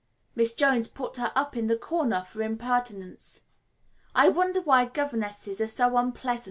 Miss 0.33 0.51
Jones 0.51 0.87
put 0.87 1.17
her 1.17 1.31
in 1.53 1.67
the 1.67 1.77
corner 1.77 2.23
for 2.23 2.41
impertinence. 2.41 3.43
I 4.15 4.29
wonder 4.29 4.59
why 4.61 4.85
governesses 4.85 5.61
are 5.61 5.67
so 5.67 5.95
unpleasant. 5.95 6.39